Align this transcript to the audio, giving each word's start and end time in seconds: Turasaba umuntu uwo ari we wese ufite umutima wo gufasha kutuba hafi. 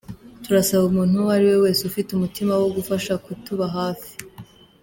Turasaba 0.43 0.83
umuntu 0.91 1.13
uwo 1.21 1.31
ari 1.35 1.45
we 1.51 1.55
wese 1.63 1.81
ufite 1.89 2.09
umutima 2.13 2.53
wo 2.61 2.69
gufasha 2.75 3.13
kutuba 3.25 3.65
hafi. 3.77 4.11